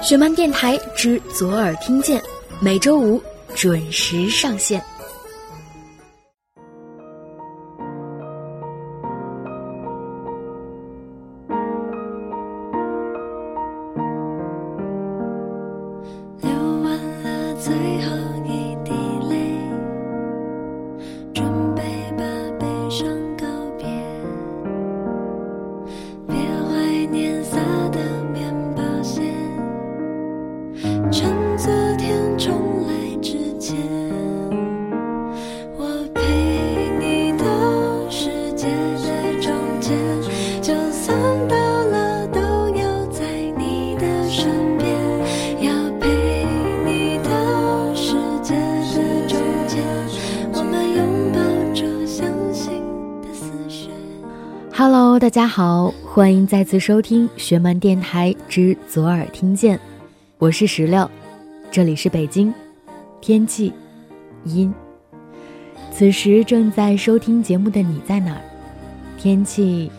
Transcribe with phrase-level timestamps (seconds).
[0.00, 2.22] 雪漫电台之左耳听见，
[2.60, 3.22] 每周五
[3.54, 4.82] 准时上线。
[55.28, 59.78] 大家好，欢迎再次收听学漫电台之左耳听见，
[60.38, 61.06] 我是石榴，
[61.70, 62.50] 这里是北京，
[63.20, 63.70] 天气
[64.44, 64.72] 阴。
[65.92, 68.40] 此时正在收听节目的你在哪儿？
[69.18, 69.92] 天气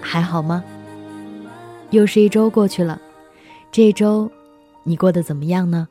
[0.00, 0.64] 还好吗？
[1.90, 3.00] 又是一周过去了，
[3.70, 4.28] 这周
[4.82, 5.86] 你过得怎么样呢？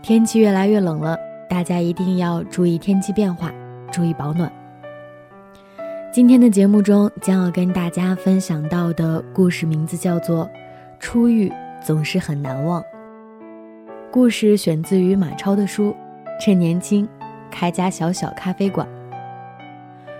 [0.00, 1.18] 天气越来越冷了，
[1.50, 3.52] 大家一定要注意天气变化，
[3.92, 4.50] 注意保暖。
[6.12, 10.44] 今天的节目中将要跟大家分享到的故事名字叫做
[10.98, 12.82] 《初遇总是很难忘》。
[14.10, 15.90] 故事选自于马超的书
[16.44, 17.08] 《趁年轻
[17.48, 18.84] 开家小小咖啡馆》。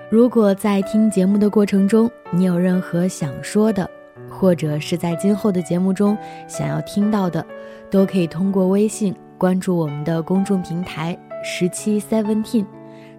[0.09, 3.91] 如果在听节目的过程中你有任何想说的，
[4.29, 6.17] 或者是在今后的节目中
[6.47, 7.45] 想要听到的，
[7.91, 12.65] 都可以通过微信关注我们的公众平台十七 Seventeen。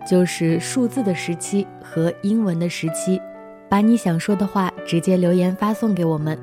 [0.05, 3.21] 就是数字的十七和英文的十七，
[3.69, 6.37] 把你想说的话直接留言发送给我们，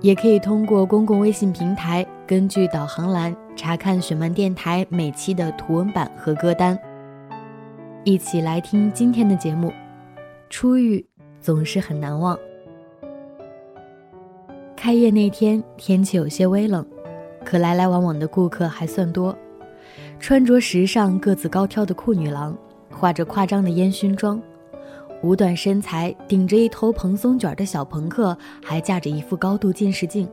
[0.00, 6.78] 也可以通过公共微信平台，根据导航栏查看雪漫电台每期的图文版和歌单。
[8.04, 9.72] 一起来听今天的节目。
[10.48, 11.04] 初遇
[11.40, 12.38] 总是很难忘。
[14.76, 16.84] 开业那天天气有些微冷，
[17.44, 19.36] 可来来往往的顾客还算多，
[20.18, 22.56] 穿着时尚、个子高挑的酷女郎。
[23.02, 24.40] 画着夸张的烟熏妆，
[25.24, 30.28] 五短身材顶着一头蓬松卷的小朋克，还架着一副高度近视镜。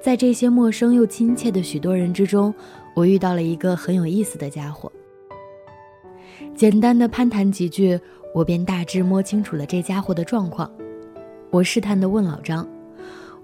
[0.00, 2.54] 在这些陌生又亲切的许多人之中，
[2.96, 4.90] 我遇到了一个很有意思的家伙。
[6.56, 8.00] 简单的攀谈几句，
[8.34, 10.72] 我便大致摸清楚了这家伙的状况。
[11.50, 12.66] 我试探地问老张：“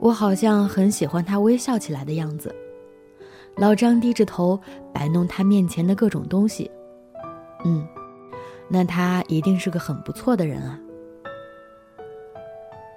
[0.00, 2.54] 我好像很喜欢他微笑起来的样子。”
[3.58, 4.58] 老张低着头
[4.94, 6.70] 摆弄他面前的各种东西。
[7.64, 7.84] 嗯，
[8.68, 10.78] 那他一定是个很不错的人啊。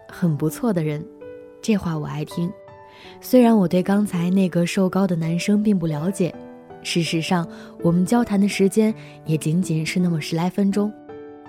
[0.09, 1.05] 很不错的人，
[1.61, 2.51] 这话我爱听。
[3.19, 6.33] 虽然我对刚才那个瘦高的男生并不了解，
[6.83, 7.47] 事实上
[7.81, 8.93] 我们交谈的时间
[9.25, 10.91] 也仅仅是那么十来分钟，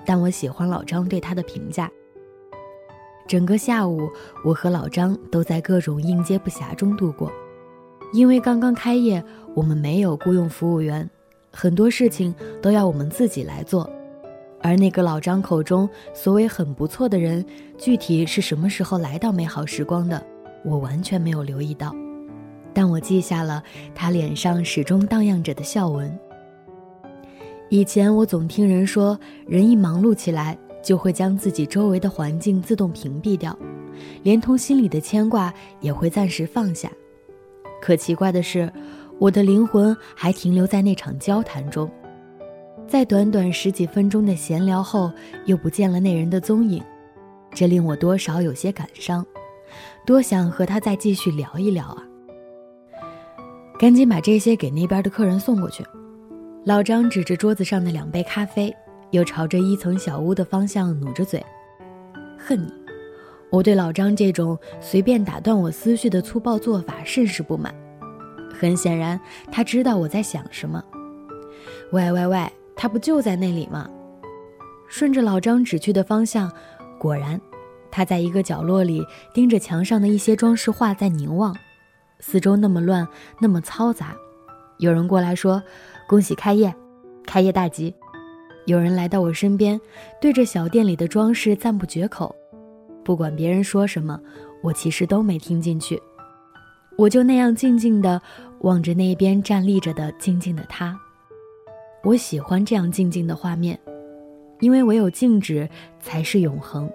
[0.06, 1.90] 但我喜欢老张对他的评价。
[3.26, 4.08] 整个下午，
[4.44, 7.30] 我和老张都在各种应接不暇中度过，
[8.12, 9.22] 因为刚刚开业，
[9.54, 11.08] 我们没有雇佣服务员。
[11.52, 13.88] 很多事情都要我们自己来做，
[14.62, 17.44] 而那个老张口中所谓很不错的人，
[17.76, 20.24] 具体是什么时候来到美好时光的，
[20.64, 21.94] 我完全没有留意到，
[22.72, 23.62] 但我记下了
[23.94, 26.16] 他脸上始终荡漾着的笑纹。
[27.68, 33.58] 以前我总听人说，人一忙碌起来，就会将自己周围的环境自动屏蔽掉，
[34.22, 36.90] 连同心里的牵挂也会暂时放下。
[37.80, 38.72] 可奇怪的是。
[39.18, 41.88] 我的灵魂还停留在那场交谈中，
[42.92, 45.10] 在短短十几分钟的闲聊后，
[45.47, 46.84] 又不见了那人的踪影，
[47.50, 49.25] 这令我多少有些感伤，
[50.04, 52.02] 多想和他再继续聊一聊啊！
[53.78, 55.82] 赶紧把这些给那边的客人送过去。
[56.66, 58.70] 老张指着桌子上的两杯咖啡，
[59.10, 61.42] 又朝着一层小屋的方向努着嘴，
[62.36, 62.70] 恨你！
[63.50, 67.75] 我对老张这种随便打断我思绪的粗暴做法甚是不满。
[68.52, 69.19] 很显然，
[69.50, 70.84] 他知道我在想什么。
[71.93, 73.88] 喂喂喂，他不就在那里吗？
[74.88, 76.52] 顺着老张指去的方向，
[76.98, 77.40] 果然，
[77.90, 79.02] 他在一个角落里
[79.32, 81.56] 盯着墙上的一些装饰画在凝望。
[82.20, 83.06] 四周那么乱，
[83.40, 84.14] 那么嘈杂。
[84.78, 85.62] 有人过来说
[86.08, 86.74] ：“恭喜开业，
[87.26, 87.94] 开业大吉。”
[88.66, 89.80] 有人来到我身边，
[90.20, 92.34] 对着小店里的装饰赞不绝口。
[93.04, 94.20] 不管别人说什么，
[94.62, 96.00] 我其实都没听进去。
[96.96, 98.20] 我就那样静静地
[98.60, 100.96] 望着那边站立着的静静的他。
[102.04, 103.78] 我喜欢这样静静的画面，
[104.60, 105.69] 因为唯有静止
[106.00, 106.90] 才是永恒。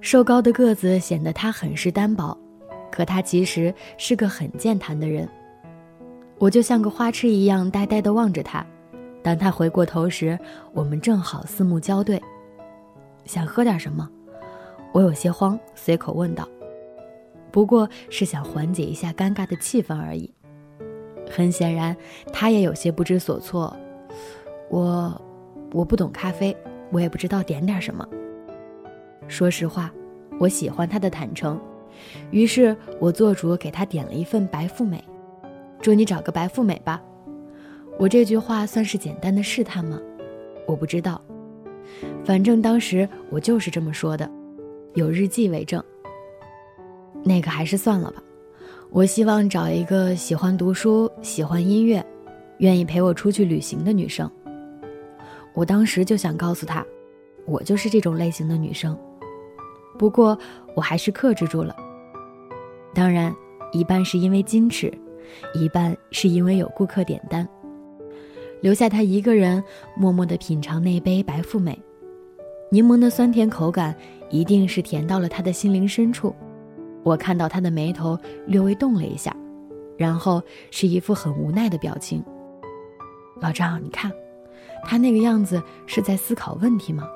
[0.00, 2.36] 瘦高的个子显得他很是单薄，
[2.92, 5.28] 可他其实是个很健谈的人。
[6.38, 8.64] 我就像个花痴一样呆呆地望着他。
[9.20, 10.38] 当他回过头时，
[10.72, 12.22] 我们正好四目交对。
[13.24, 14.08] 想喝点什么？
[14.92, 16.48] 我有些慌，随口问道。
[17.50, 20.32] 不过是想缓解一下尴尬的气氛而已。
[21.30, 21.96] 很显然，
[22.32, 23.74] 他也有些不知所措。
[24.68, 25.20] 我，
[25.72, 26.56] 我不懂咖啡，
[26.90, 28.06] 我也不知道点点什么。
[29.26, 29.92] 说实话，
[30.38, 31.60] 我喜欢他的坦诚，
[32.30, 35.02] 于是我做主给他点了一份白富美。
[35.80, 37.02] 祝你找个白富美吧。
[37.98, 40.00] 我这句话算是简单的试探吗？
[40.66, 41.20] 我不知道，
[42.24, 44.30] 反正当时我就是这么说的，
[44.94, 45.82] 有日记为证。
[47.24, 48.22] 那个还是算了吧。
[48.90, 52.04] 我希望找一个喜欢读书、喜欢音乐、
[52.58, 54.28] 愿意陪我出去旅行的女生。
[55.52, 56.84] 我当时就想告诉她，
[57.44, 58.98] 我就是这种类型的女生。
[59.98, 60.36] 不过
[60.74, 61.76] 我还是克制住了。
[62.94, 63.34] 当然，
[63.72, 64.92] 一半是因为矜持，
[65.54, 67.46] 一半是因为有顾客点单。
[68.62, 69.62] 留下他一个人，
[69.96, 71.78] 默默地品尝那杯白富美，
[72.72, 73.94] 柠檬的酸甜口感
[74.30, 76.34] 一定是甜到了他的心灵深处。
[77.08, 79.34] 我看到他的眉头略微动了一下，
[79.96, 82.22] 然后是一副很无奈的表情。
[83.40, 84.12] 老张，你看，
[84.84, 87.08] 他那个样子是在思考问题吗？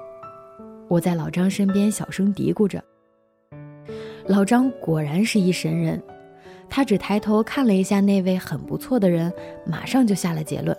[0.89, 2.83] 我在老张身边小声嘀咕着。
[4.25, 6.03] 老张果然是一神人，
[6.71, 9.31] 他只抬头看了一下那位很不错的人，
[9.67, 10.75] 马上就下了结论：“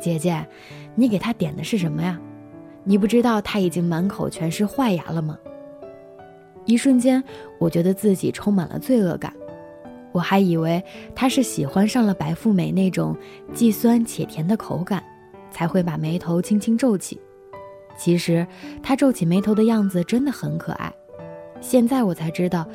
[0.00, 0.42] 姐姐，
[0.94, 2.18] 你给他点的是什么呀？
[2.82, 5.38] 你不知道他已经满口全是坏牙了吗？”
[6.64, 7.22] 一瞬间，
[7.58, 9.32] 我觉得自己充满了罪恶感。
[10.12, 10.82] 我还以为
[11.14, 13.16] 他是喜欢上了白富美那种
[13.54, 15.02] 既酸且甜的口感，
[15.50, 17.20] 才会把眉头轻轻皱起。
[17.96, 18.46] 其实
[18.82, 20.92] 他皱起眉头的样子真的很可爱。
[21.60, 22.66] 现在我才知道，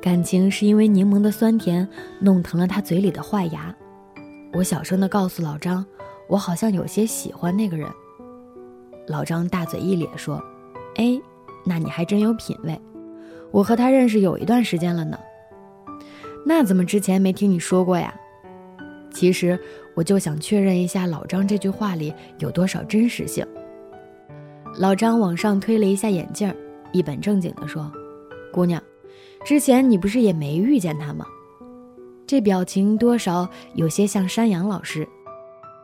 [0.00, 1.86] 感情是因为柠檬的酸甜
[2.20, 3.74] 弄疼了他嘴里的坏牙。
[4.54, 5.84] 我小声地告诉老张，
[6.26, 7.86] 我好像有些喜欢那个人。
[9.06, 10.42] 老张大嘴一咧说
[10.96, 11.20] ：“哎，
[11.64, 12.80] 那你还真有品位。”
[13.50, 15.18] 我和他认识有一段时间了呢，
[16.44, 18.14] 那怎么之前没听你说过呀？
[19.10, 19.58] 其实
[19.94, 23.44] 我就想确认一下老张这句话里有多少真实性。
[24.76, 26.54] 老张往上推了一下眼镜，
[26.92, 27.90] 一本正经地说
[28.52, 28.80] ：“姑娘，
[29.44, 31.26] 之前你不是也没遇见他吗？”
[32.26, 35.08] 这表情多少有些像山羊老师，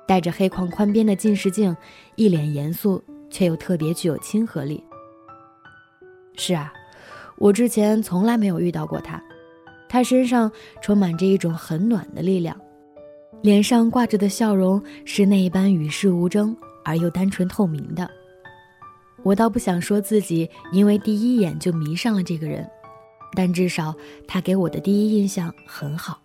[0.07, 1.75] 戴着黑框宽边的近视镜，
[2.15, 4.85] 一脸严肃却又特别具有亲和力。
[6.37, 6.73] 是啊。
[7.39, 9.23] 我之前从来没有遇到过他，
[9.89, 10.51] 他身上
[10.81, 12.57] 充满着一种很暖的力量，
[13.43, 18.09] 脸上挂着的笑容是那一般与世无争而又单纯透明的。
[19.23, 22.69] 我倒不想说自己因为第一眼就迷上了这个人，
[23.35, 23.95] 但至少
[24.29, 26.21] 他给我的第一印象很好。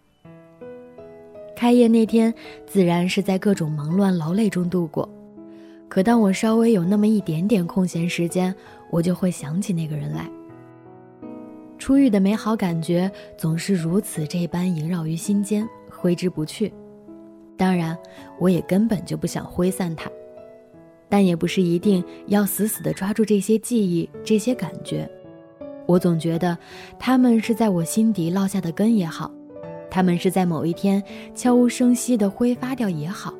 [1.55, 2.33] 开业那天
[2.65, 5.09] 自然是在各种忙乱劳累中度过，
[5.87, 8.53] 可当我稍微有那么一点点空闲时间，
[8.91, 10.29] 我就会想起那个人来。
[11.79, 16.71] 初遇的美好感觉总是如此这般萦绕于心间，挥之不去。
[17.57, 17.97] 当然，
[18.37, 20.11] 我也根本就不想挥散它，
[21.07, 25.09] 但也不是一定要死死地抓住这些记忆、这些感觉。
[25.85, 26.55] 我总觉得，
[26.99, 29.31] 他们是在我心底落下的根也好，
[29.89, 31.01] 他们是在某一天
[31.33, 33.33] 悄无声息地挥发掉也好，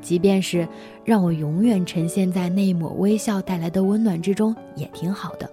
[0.00, 0.66] 即便是
[1.04, 5.50] 让我永远沉陷在那一抹微笑带来的温暖之中，也挺好的。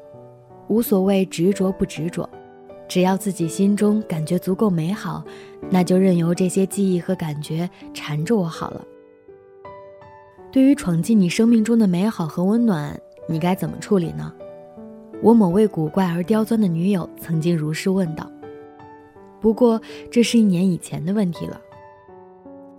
[0.68, 2.30] 无所谓执着不执着，
[2.88, 5.24] 只要自己心中感觉足够美好，
[5.70, 8.84] 那就任由这些记忆和感觉缠着我好了。
[10.52, 14.34] 对于闯进你生命中的美好和温暖，你该怎么处理呢？
[15.22, 18.30] 我某位古怪而刁钻的女友曾经如是问道。
[19.42, 21.60] 不过这是一年以前的问题了。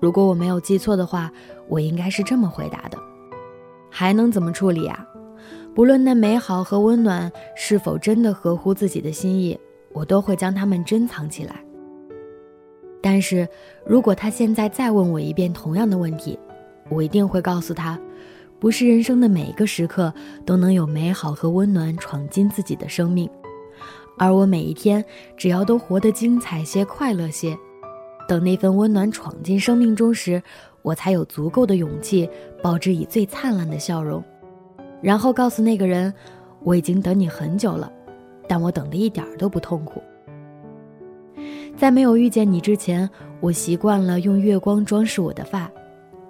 [0.00, 1.32] 如果我没有记错的话，
[1.68, 2.98] 我应该是这么回答的。
[3.88, 5.06] 还能怎么处理啊？
[5.76, 9.60] 不论那美好和温暖是否真的合乎自己的心意，
[9.92, 11.62] 我都会将它们珍藏起来。
[13.02, 13.46] 但是，
[13.84, 16.38] 如果他现在再问我一遍同样的问题，
[16.88, 18.00] 我一定会告诉他，
[18.58, 20.10] 不是人生的每一个时刻
[20.46, 23.28] 都能有美好和温暖闯进自己的生命，
[24.16, 25.04] 而我每一天
[25.36, 27.54] 只要都活得精彩些、快乐些，
[28.26, 30.42] 等那份温暖闯进生命中时，
[30.80, 32.26] 我才有足够的勇气
[32.62, 34.24] 报之以最灿烂的笑容。
[35.00, 36.12] 然后告诉那个人，
[36.62, 37.90] 我已经等你很久了，
[38.48, 40.02] 但我等的一点都不痛苦。
[41.76, 43.08] 在没有遇见你之前，
[43.40, 45.70] 我习惯了用月光装饰我的发；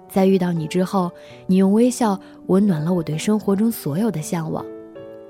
[0.09, 1.09] 在遇到你之后，
[1.45, 4.65] 你用微笑温暖了我对生活中所有的向往。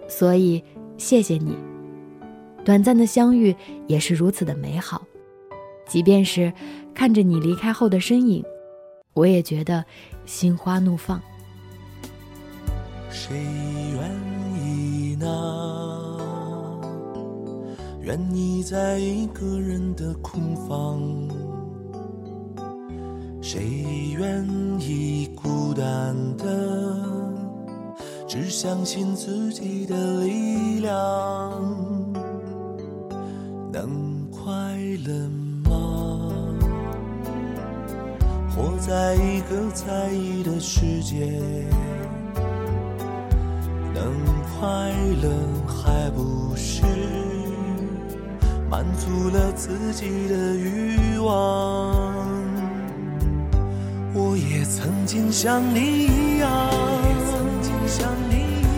[0.07, 0.63] 所以，
[0.97, 1.55] 谢谢你。
[2.65, 5.01] 短暂的相遇也是如此的美好。
[5.87, 6.51] 即便是
[6.93, 8.43] 看着你离开后的身影，
[9.13, 9.85] 我也觉得
[10.25, 11.21] 心花怒放。
[13.19, 13.35] 谁
[13.95, 14.11] 愿
[14.63, 15.25] 意呢？
[17.99, 21.01] 愿意在一个人的空房？
[23.41, 24.47] 谁愿
[24.79, 27.03] 意孤单的？
[28.27, 31.51] 只相信自己的力量，
[33.73, 35.27] 能快乐
[35.67, 36.55] 吗。
[38.55, 41.41] 活在一个在意的世界，
[43.97, 44.13] 能
[44.59, 44.91] 快
[45.23, 45.27] 乐
[45.65, 46.83] 还不是
[48.69, 51.25] 满足了自己的欲望？
[54.13, 56.47] 我也曾经像你一样，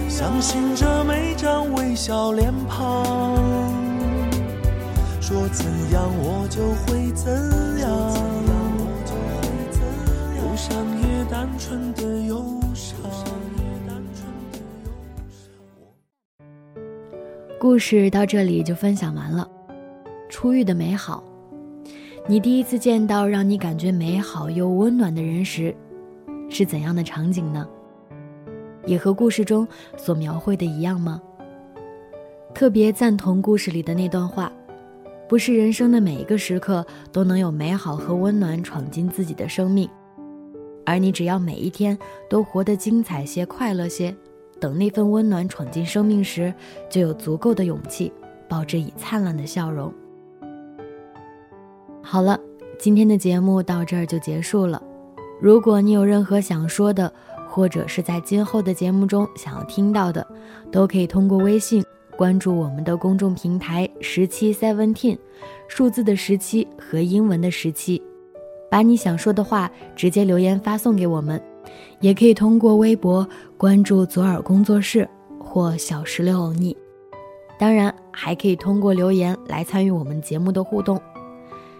[0.07, 3.35] 相信着每张微笑脸庞，
[5.19, 7.31] 说怎样我就会怎
[7.79, 7.89] 样。
[10.37, 12.58] 不想也单纯的有
[17.59, 19.45] 故事到这里就分享完了。
[20.29, 21.21] 初遇的美好，
[22.25, 25.75] 你第一次见到让你感觉美好又温暖的人时，
[26.49, 27.67] 是怎样的场景呢？
[28.85, 31.21] 也和故事中所描绘的一样吗？
[32.53, 34.49] 特别赞同故事里的那段话：
[35.27, 39.89] 不是人生的每一个时刻都能有美好和温暖闯进自己的生命，
[40.85, 41.97] 而你只要每一天
[42.29, 44.15] 都活得精彩些、快乐些。
[44.59, 46.53] 等那份温暖闯进生命时，
[46.89, 48.11] 就有足够的勇气，
[48.47, 49.93] 抱着以灿烂的笑容。
[52.01, 52.39] 好了，
[52.77, 54.81] 今天的节目到这儿就结束了。
[55.41, 57.11] 如果你有任何想说的，
[57.47, 60.25] 或者是在今后的节目中想要听到的，
[60.71, 61.83] 都可以通过微信
[62.17, 65.17] 关注我们的公众平台十七 seventeen，
[65.67, 68.01] 数字的十七和英文的十七，
[68.69, 71.41] 把你想说的话直接留言发送给我们。
[71.99, 75.07] 也可以通过微博关注左耳工作室
[75.39, 76.75] 或小石榴欧尼，
[77.57, 81.01] 当然还可以通过留言来参与我们节目的互动。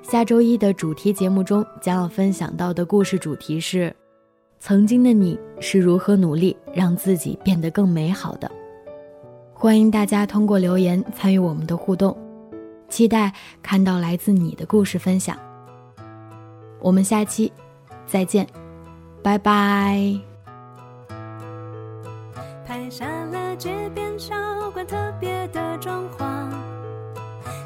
[0.01, 3.96] 下周一的主题节目中将要分享到的故事主题是：
[4.60, 8.50] 曾经的你是如何努力让自己变得更美好的？
[9.53, 12.17] 欢迎大家通过留言参与我们的互动，
[12.88, 13.31] 期待
[13.62, 15.38] 看到来自你的故事分享。
[16.81, 17.51] 我们下期
[18.08, 18.59] 再见。
[19.21, 20.19] 拜拜。
[22.65, 24.35] 拍下了街边小
[24.71, 26.49] 馆特别的装潢，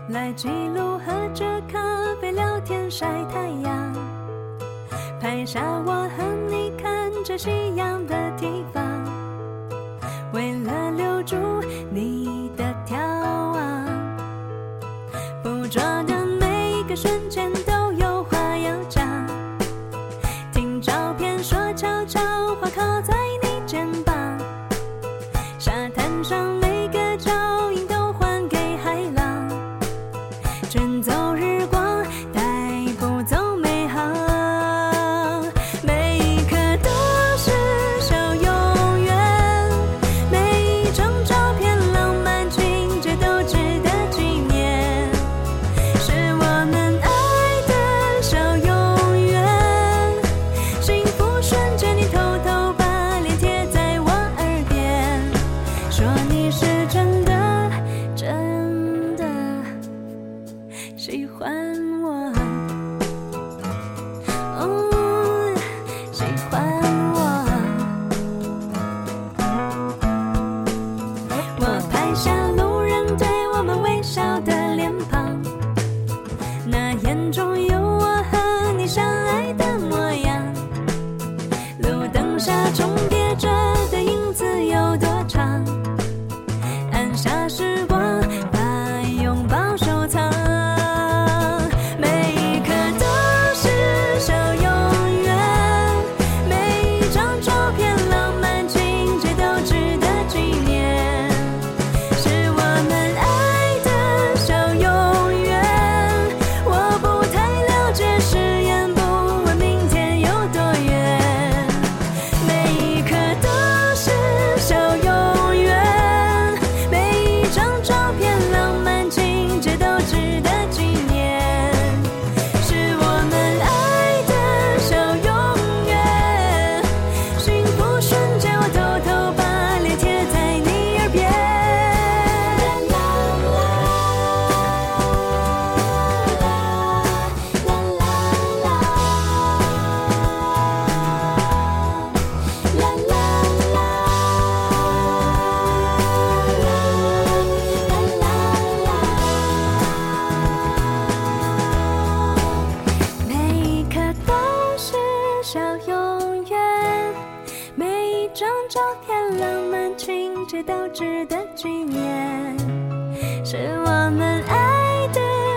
[0.09, 1.79] 来记录喝着咖
[2.21, 3.93] 啡聊天晒太阳。
[5.19, 8.83] 拍下我和你看着夕阳的地方，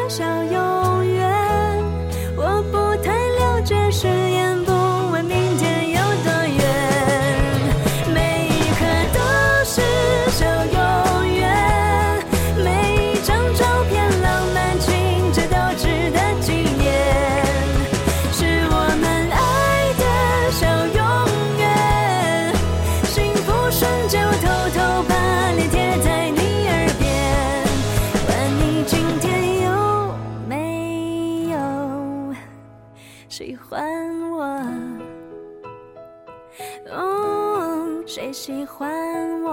[0.09, 0.66] Sao
[33.37, 33.85] 喜欢
[34.31, 34.47] 我，
[36.91, 38.89] 哦，谁喜欢
[39.43, 39.53] 我？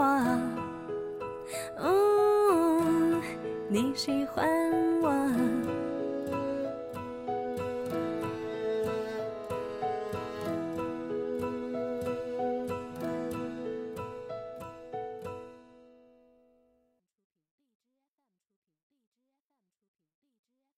[1.80, 3.22] 哦，
[3.68, 4.93] 你喜欢我。